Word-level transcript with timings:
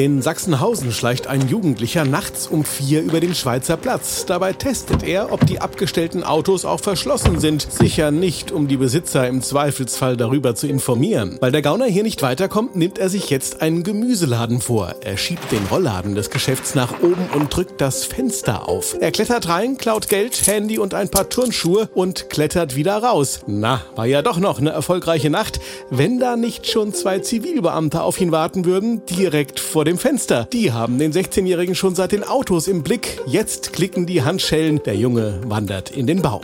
In 0.00 0.22
Sachsenhausen 0.22 0.92
schleicht 0.92 1.26
ein 1.26 1.46
Jugendlicher 1.46 2.06
nachts 2.06 2.46
um 2.46 2.64
vier 2.64 3.02
über 3.02 3.20
den 3.20 3.34
Schweizer 3.34 3.76
Platz. 3.76 4.24
Dabei 4.24 4.54
testet 4.54 5.02
er, 5.02 5.30
ob 5.30 5.44
die 5.44 5.60
abgestellten 5.60 6.24
Autos 6.24 6.64
auch 6.64 6.80
verschlossen 6.80 7.38
sind. 7.38 7.70
Sicher 7.70 8.10
nicht, 8.10 8.50
um 8.50 8.66
die 8.66 8.78
Besitzer 8.78 9.28
im 9.28 9.42
Zweifelsfall 9.42 10.16
darüber 10.16 10.54
zu 10.54 10.68
informieren. 10.68 11.36
Weil 11.42 11.52
der 11.52 11.60
Gauner 11.60 11.84
hier 11.84 12.02
nicht 12.02 12.22
weiterkommt, 12.22 12.76
nimmt 12.76 12.96
er 12.96 13.10
sich 13.10 13.28
jetzt 13.28 13.60
einen 13.60 13.82
Gemüseladen 13.82 14.62
vor. 14.62 14.94
Er 15.02 15.18
schiebt 15.18 15.52
den 15.52 15.66
Rollladen 15.66 16.14
des 16.14 16.30
Geschäfts 16.30 16.74
nach 16.74 17.02
oben 17.02 17.28
und 17.34 17.54
drückt 17.54 17.82
das 17.82 18.06
Fenster 18.06 18.70
auf. 18.70 18.96
Er 19.00 19.12
klettert 19.12 19.50
rein, 19.50 19.76
klaut 19.76 20.08
Geld, 20.08 20.46
Handy 20.46 20.78
und 20.78 20.94
ein 20.94 21.10
paar 21.10 21.28
Turnschuhe 21.28 21.90
und 21.92 22.30
klettert 22.30 22.74
wieder 22.74 22.96
raus. 22.96 23.40
Na, 23.46 23.82
war 23.96 24.06
ja 24.06 24.22
doch 24.22 24.38
noch 24.38 24.60
eine 24.60 24.70
erfolgreiche 24.70 25.28
Nacht, 25.28 25.60
wenn 25.90 26.18
da 26.18 26.36
nicht 26.36 26.66
schon 26.66 26.94
zwei 26.94 27.18
Zivilbeamte 27.18 28.00
auf 28.00 28.18
ihn 28.18 28.32
warten 28.32 28.64
würden, 28.64 29.04
direkt 29.04 29.60
vor 29.60 29.80
vor 29.80 29.86
dem 29.90 29.98
Fenster. 29.98 30.46
Die 30.52 30.72
haben 30.72 30.98
den 30.98 31.12
16-Jährigen 31.12 31.74
schon 31.74 31.96
seit 31.96 32.12
den 32.12 32.22
Autos 32.22 32.68
im 32.68 32.84
Blick. 32.84 33.20
Jetzt 33.26 33.72
klicken 33.72 34.06
die 34.06 34.22
Handschellen. 34.22 34.80
Der 34.84 34.94
Junge 34.94 35.40
wandert 35.44 35.90
in 35.90 36.06
den 36.06 36.22
Bau. 36.22 36.42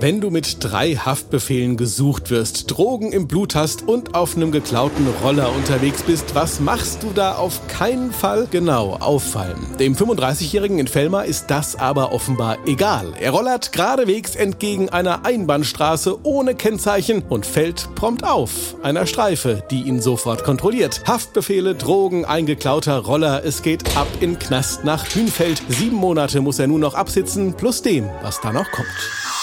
Wenn 0.00 0.20
du 0.20 0.30
mit 0.30 0.58
drei 0.62 0.94
Haftbefehlen 0.94 1.76
gesucht 1.76 2.30
wirst, 2.30 2.70
Drogen 2.70 3.10
im 3.10 3.26
Blut 3.26 3.56
hast 3.56 3.88
und 3.88 4.14
auf 4.14 4.36
einem 4.36 4.52
geklauten 4.52 5.08
Roller 5.24 5.52
unterwegs 5.52 6.04
bist, 6.04 6.36
was 6.36 6.60
machst 6.60 7.02
du 7.02 7.10
da 7.12 7.34
auf 7.34 7.66
keinen 7.66 8.12
Fall? 8.12 8.46
Genau, 8.48 8.94
auffallen. 9.00 9.58
Dem 9.80 9.96
35-Jährigen 9.96 10.78
in 10.78 10.86
Fellmar 10.86 11.24
ist 11.24 11.46
das 11.48 11.74
aber 11.74 12.12
offenbar 12.12 12.58
egal. 12.64 13.12
Er 13.18 13.32
rollert 13.32 13.72
geradewegs 13.72 14.36
entgegen 14.36 14.88
einer 14.88 15.26
Einbahnstraße 15.26 16.24
ohne 16.24 16.54
Kennzeichen 16.54 17.24
und 17.28 17.44
fällt 17.44 17.92
prompt 17.96 18.22
auf. 18.22 18.76
Einer 18.84 19.04
Streife, 19.04 19.64
die 19.68 19.82
ihn 19.82 20.00
sofort 20.00 20.44
kontrolliert. 20.44 21.02
Haftbefehle, 21.08 21.74
Drogen, 21.74 22.24
eingeklauter 22.24 22.98
Roller, 22.98 23.44
es 23.44 23.62
geht 23.62 23.96
ab 23.96 24.06
in 24.20 24.38
Knast 24.38 24.84
nach 24.84 25.12
Hünfeld. 25.12 25.60
Sieben 25.68 25.96
Monate 25.96 26.40
muss 26.40 26.60
er 26.60 26.68
nun 26.68 26.82
noch 26.82 26.94
absitzen, 26.94 27.54
plus 27.54 27.82
dem, 27.82 28.08
was 28.22 28.40
da 28.40 28.52
noch 28.52 28.70
kommt. 28.70 28.86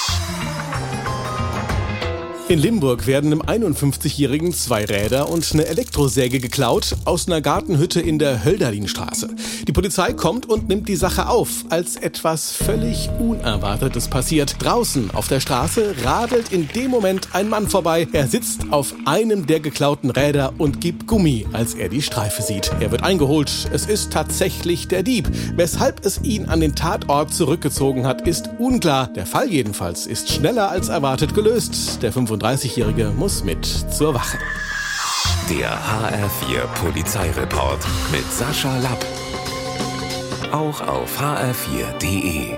Yes. 0.07 0.54
In 2.47 2.59
Limburg 2.59 3.07
werden 3.07 3.41
einem 3.41 3.65
51-Jährigen 3.65 4.53
zwei 4.53 4.85
Räder 4.85 5.29
und 5.29 5.51
eine 5.53 5.65
Elektrosäge 5.65 6.39
geklaut 6.39 6.95
aus 7.03 7.25
einer 7.25 7.41
Gartenhütte 7.41 7.99
in 7.99 8.19
der 8.19 8.45
Hölderlinstraße. 8.45 9.29
Die 9.67 9.71
Polizei 9.71 10.13
kommt 10.13 10.47
und 10.47 10.67
nimmt 10.67 10.87
die 10.87 10.95
Sache 10.95 11.27
auf, 11.27 11.65
als 11.69 11.95
etwas 11.95 12.51
völlig 12.51 13.09
Unerwartetes 13.19 14.09
passiert. 14.09 14.57
Draußen 14.59 15.09
auf 15.09 15.27
der 15.27 15.39
Straße 15.39 15.95
radelt 16.03 16.51
in 16.51 16.67
dem 16.67 16.91
Moment 16.91 17.29
ein 17.33 17.49
Mann 17.49 17.67
vorbei. 17.67 18.07
Er 18.13 18.27
sitzt 18.27 18.71
auf 18.71 18.93
einem 19.05 19.47
der 19.47 19.59
geklauten 19.59 20.11
Räder 20.11 20.53
und 20.59 20.81
gibt 20.81 21.07
Gummi, 21.07 21.47
als 21.51 21.73
er 21.73 21.89
die 21.89 22.03
Streife 22.03 22.43
sieht. 22.43 22.69
Er 22.79 22.91
wird 22.91 23.01
eingeholt. 23.01 23.71
Es 23.73 23.87
ist 23.87 24.13
tatsächlich 24.13 24.87
der 24.87 25.01
Dieb. 25.01 25.31
Weshalb 25.55 26.05
es 26.05 26.21
ihn 26.21 26.45
an 26.45 26.59
den 26.59 26.75
Tatort 26.75 27.33
zurückgezogen 27.33 28.05
hat, 28.05 28.27
ist 28.27 28.51
unklar. 28.59 29.07
Der 29.07 29.25
Fall 29.25 29.49
jedenfalls 29.49 30.05
ist 30.05 30.31
schneller 30.31 30.69
als 30.69 30.89
erwartet 30.89 31.33
gelöst. 31.33 32.03
Der 32.03 32.11
35-Jährige 32.35 33.11
muss 33.15 33.43
mit 33.43 33.65
zur 33.65 34.13
Wache. 34.13 34.37
Der 35.49 35.71
HR4 35.71 36.65
Polizeireport 36.81 37.79
mit 38.11 38.29
Sascha 38.31 38.77
Lapp. 38.79 39.05
Auch 40.51 40.81
auf 40.81 41.19
hr4.de. 41.19 42.57